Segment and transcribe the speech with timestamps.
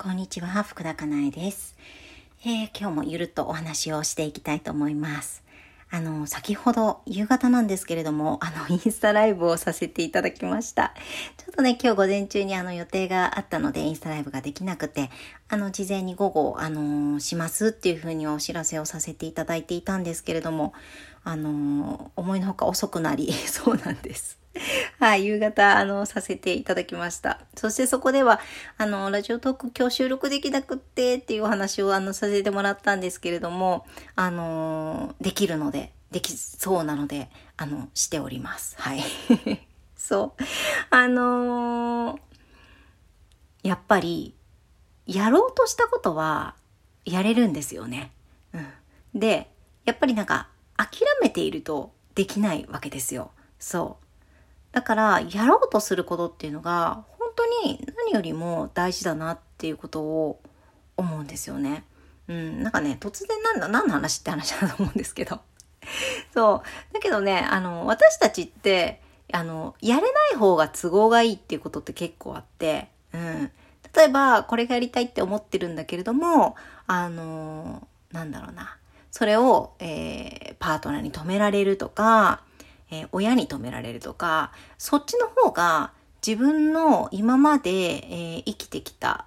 [0.00, 1.76] こんにちは、福田かなえです、
[2.44, 5.42] えー、今日もゆるっとお話をしていきたいと思います。
[5.90, 10.94] あの、先ほど夕方なんですけれども、あの、 インスタライブをさせていただきました。
[11.36, 15.10] ちょっとね、今日午前中にあの予定があったので、インスタライブができなくて、
[15.48, 20.74] あの、事前に午後、あの、しますっていうふうにお知らせをさせていただいていたんですけれども、
[21.24, 24.38] あの、思いのほか遅くなり、 そうなんです。
[24.98, 27.40] はい、夕方、あの、させていただきました。
[27.54, 28.40] そしてそこでは、
[28.78, 38.74] あの、ラジオトーク今日収録できなくってっていうお話を、あの、させてもらったんですけれども、あの、できるので、できそうなので、あの、しております。
[38.80, 39.04] はい。
[39.96, 40.42] そう。
[40.90, 42.20] あのー、
[43.62, 44.34] やっぱり、
[45.06, 46.56] やろうとしたことは、
[47.04, 48.10] やれるんですよね。
[48.52, 49.20] うん。
[49.20, 49.48] で、
[49.84, 53.30] やっぱりなんか、諦めているとできないわけですよ。
[53.60, 54.07] そう。
[54.78, 60.40] だから、やろうとすることっていうのが、本当に何よりも大事だなっていうことを
[60.96, 61.82] 思うんですよね。
[62.28, 65.40] うん、なんかね、突然なんだ、何の話って話だと思うんですけど。
[66.32, 66.94] そう。
[66.94, 73.50] だけどね、あの、私たちって、あの、やれない方が都合がいいっていうことって結構あって、うん。
[73.96, 76.54] 例えば、これがやりたいって思ってるんだけれども、
[76.86, 78.76] あの、なんだろうな。
[79.10, 82.42] それを、えー、パートナーに止められるとか、
[82.90, 85.92] えー、親に止められるとか、そっちの方が
[86.26, 89.26] 自分の今まで、えー、生きてきた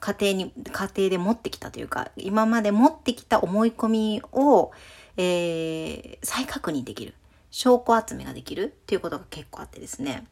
[0.00, 4.72] 家庭に、家庭で持ってきたというか、今まで持ってきた思い込みを、
[5.16, 7.14] えー、再確認できる。
[7.52, 10.26] 証拠集めができるっていうことが結構あってですね。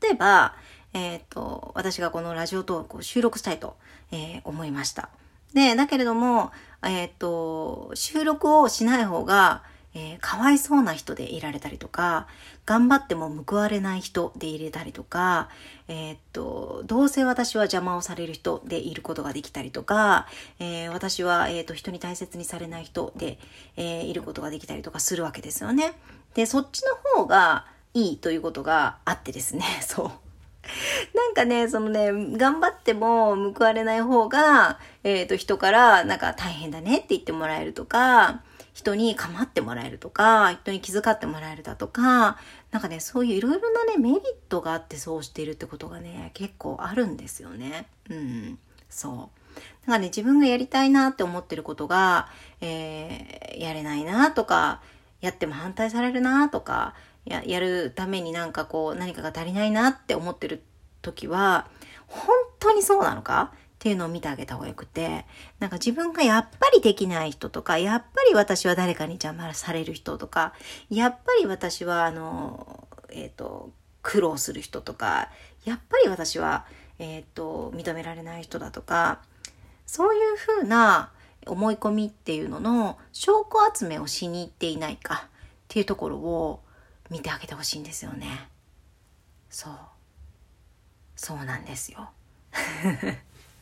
[0.00, 0.54] 例えば、
[0.94, 3.76] えっ、ー、と、私がこのラジオトークを収録したいと、
[4.12, 5.10] えー、思いました。
[5.52, 6.52] で、だけれども、
[6.82, 9.62] えっ、ー、と、収録をしない方が、
[9.94, 12.26] えー、かわいそうな人でいられたりとか、
[12.66, 15.48] 頑張っても報われない人でいれたりとか、
[15.88, 20.26] えー、っと、どうせ私は邪魔をされる人でいることができたりとか、
[20.58, 23.38] えー、私は、えっと、人に大切にされない人で、
[23.76, 25.92] えいることができたりとかするわけですよね。
[26.34, 30.10] で、そっちの方がいいということがあってですね、 そう。
[31.14, 38.42] なんかね、そのね、頑張っても報われない方が、えっ、と、人からなんか大変だねって言ってもらえるとか、
[38.74, 42.38] 人に構ってもらえるとか、人に気遣ってもらえるだとか、
[42.72, 47.86] なんかね、そういういろいろなね、メリットがあってそうしているってことがね、結構あるんですよね。
[48.10, 48.58] うん。
[48.90, 49.60] そう。
[49.86, 52.28] だかね、自分がやりたいなって思ってることが、
[52.60, 54.82] えー、やれないなとか、
[55.20, 60.64] やっても反対されるなとか、や、やるためになんかこう、何かが足りないなって思ってる
[61.00, 61.68] 時は、
[62.08, 63.52] 本当にそうなのか？
[63.84, 65.26] っていうのを見てあげた方がよくて、
[65.58, 70.54] なんか自分がやっぱりできない人とか、やっぱり私は誰かに邪魔される人とか、
[70.88, 75.28] やっぱり私はあの、えっ、ー、と、苦労する人とか、
[75.66, 76.64] やっぱり私は、
[76.98, 79.20] えっ、ー、と、認められない人だとか、
[79.84, 81.12] そういうふうな
[81.46, 85.30] 思い込みっていうのの証拠集めをしに行っていないかっ
[85.68, 86.62] ていうところを
[87.10, 88.48] 見てあげてほしいんですよね。
[89.50, 89.74] そう。
[91.16, 92.08] そうなんですよ。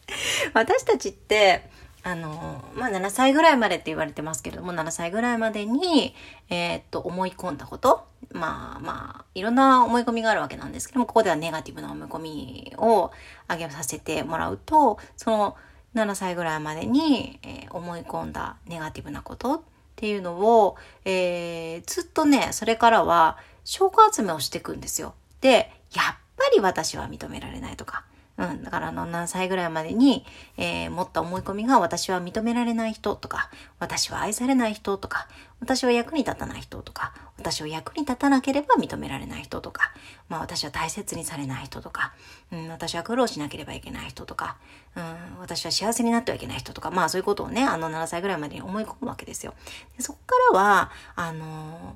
[0.55, 1.71] 私たちって、
[2.05, 6.15] あの、まあ、7歳ぐらいまでって言われてますけれども、7歳ぐらいまでに、
[6.51, 13.13] えー、っと、思い込んだこと、まあまあ、いろんな思い込みがあるわけなんですけども、ここではネガティブな思い込みを
[13.47, 15.57] 挙げさせてもらうと、その
[15.95, 19.61] 7歳ぐらいまでに、えー、思い込んだネガティブなことっ
[19.95, 25.15] ていうのを、えー、ずっとね、それからは証拠集めをしていくんですよ。
[25.41, 28.05] で、やっぱり私は認められないとか、
[28.43, 28.65] うん。
[28.65, 30.25] だからあの何歳ぐらいまでに、
[30.57, 35.29] えー、持った思い込みが私は認められない人とか、私は愛されない人とか、
[35.61, 39.93] 私は役に立たない人とか、私は役に立たなければ認められない人とか、
[40.29, 42.13] まあ私は大切にされない人とか、
[42.51, 44.57] うん、私は苦労しなければいけない人とか、
[44.97, 49.55] うん、私は幸せになってはいけない人とか、まあそういうことをね、あの7歳ぐらいまでに思い込むわけですよ。
[49.97, 51.95] でそこからは、あのー、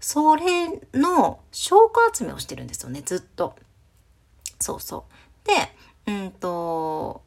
[0.00, 3.54] それの証拠集めをしてるんですよね、ずっと。
[4.60, 5.12] そうそう。
[6.06, 7.22] で、うんと、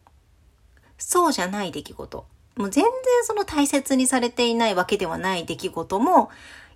[0.97, 2.25] そうじゃない出来事。
[2.55, 2.91] もう全然
[3.23, 6.29] その大切にされていないわけではない出来事も、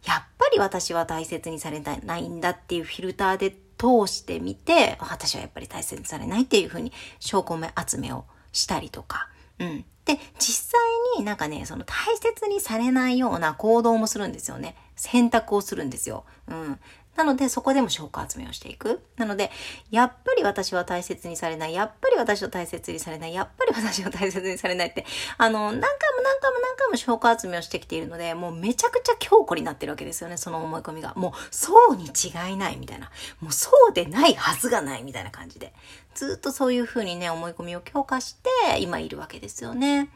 [0.05, 9.29] やっぱり私は大切にされないんだっていうフィルターで通してみて、私はやっぱり大切にされないっていうふうに証拠目集めをしたりとか。
[9.59, 9.85] うん。
[10.05, 10.81] で、実際
[11.17, 14.75] になんかね、その大切にされないような行動もするんですよね。
[14.95, 16.25] 選択をするんですよ。
[16.47, 16.79] うん。
[17.15, 19.01] なので、そこでも証拠集めをしていく。
[19.17, 19.51] なので、
[19.89, 21.73] やっぱり私は大切にされない。
[21.73, 23.33] やっぱり私を大切にされない。
[23.33, 25.05] やっぱり私を大切にされないって、
[25.37, 31.13] あの、何回も何回も何回も証拠集めをしてきているので、もうめちゃくちゃ強固になってるわけですよね、その思い込みが。
[31.15, 33.09] もう、そうに違いないみたいな。
[33.39, 35.73] もうそうでないはずがないみたいな感じで。
[36.15, 40.09] ずっとそういう風にね、思い込みを強化して、今いるわけですよね。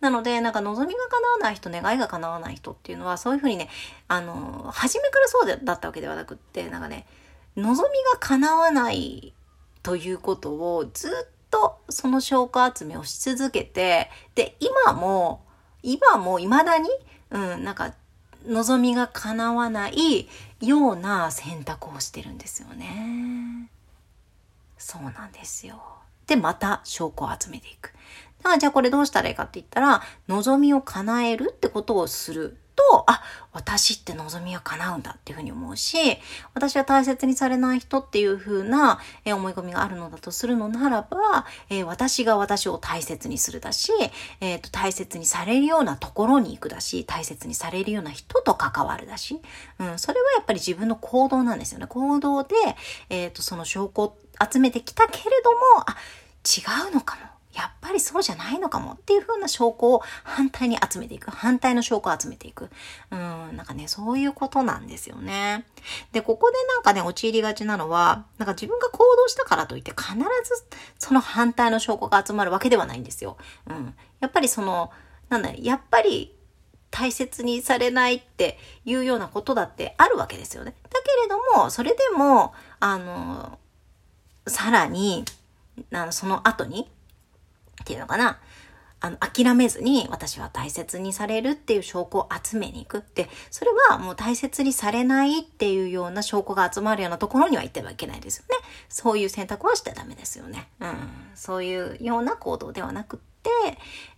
[0.00, 3.68] なので、なんか望みが叶わない人、願いが叶わない人っていうのは、そういうふうにね、
[4.08, 7.06] あの、初めからそうだったわけではなくって、なんかね、
[7.56, 9.32] 望みが叶わない
[9.82, 11.12] ということをずっ
[11.50, 15.44] とその証拠集めをし続けて、で、今も、
[15.82, 16.90] 今も未だに、
[17.30, 17.94] うん、なんか、
[18.46, 20.28] 望みが叶わない
[20.60, 23.70] ような選択をしてるんですよね。
[24.78, 25.82] そうなんですよ。
[26.26, 27.92] で、また証拠を集めていく。
[28.46, 33.22] だからじゃあこれどうしたらいいかって言ったら、望みを叶えるってことをすると、あ、
[33.52, 35.96] 私って望みは叶うんだっていうふうに思うし、
[36.54, 43.90] 私は大切にされない人っていうふうな、え思い込みがあるのだとするのならば、え、私が私を大切にするだし、
[44.40, 49.40] え、ー、と、大切にされるようなところに行くだし、大切にされるような人と関わるだし、
[49.80, 51.86] うん、それはやっぱり自分の行動なんですよね。
[51.88, 52.54] 行動で、
[53.08, 54.18] えっ、ー、と、その証拠を
[54.52, 55.96] 集めてきたけれども、あ、
[56.46, 57.35] 違うのかも。
[57.56, 61.30] やっぱりそうじゃないのかもっていう風な証拠を反対に集めていく。
[61.30, 62.68] 反対の証拠を集めていく。
[63.10, 65.64] うん、なんかね、そういうことなんですよね。
[66.12, 70.66] で、ここでなんかね、陥りがちなのは、なんか自分が行動したからといって必ず
[70.98, 73.38] その反対の証拠が集まるわけではないんですよ。
[73.70, 73.94] うん。
[74.20, 74.90] やっぱりその、
[75.30, 76.36] なんだやっぱり
[76.90, 80.74] 大切にされないっていうようなことだってあるわけですよね。
[80.90, 83.58] だけれども、それでも、あの、
[84.46, 85.24] さらに、
[85.92, 86.90] あのその後に、
[87.86, 88.40] っていうのかな。
[88.98, 98.56] あの、諦めずに私は大切にされるっていう証拠を集めに行くって、それはもう大切にされないっていうような証拠が集まるようなところには行ってはいけないですよね。
[98.88, 100.68] そういう選択はしてダメですよね。
[100.80, 100.96] うん。
[101.36, 103.50] そういうような行動ではなくって、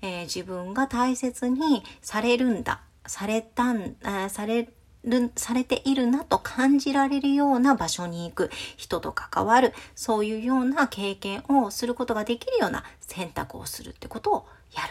[0.01, 2.81] えー、自分が大切にされるんだ。
[3.07, 3.97] されたん、
[4.31, 4.71] され
[5.09, 14.83] る、されているなと感じられるような場所に行く、人と関わる、そういうような経験をすることができるような選択をするってことをや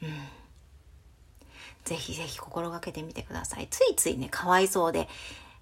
[0.00, 0.08] る。
[0.08, 0.14] うん。
[1.84, 3.68] ぜひぜひ心がけてみてください。
[3.70, 5.08] ついついね、かわいそうで、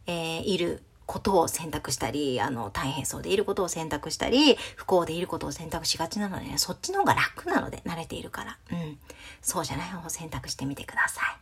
[0.07, 8.59] えー、いることを選択したり、あの、大変そうでいることを選択したり、不幸でいることを選択しがちなのでね、そっちの方が楽なので、慣れているから。
[8.71, 8.99] うん。
[9.43, 11.40] そうじゃない方を選択してみてください。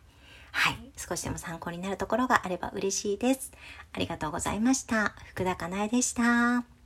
[0.59, 0.93] はい。
[0.97, 3.53] 少しでも参考になるところがあれば嬉しいです。
[3.93, 5.15] ありがとうございました。
[5.27, 6.78] 福田かなえでした。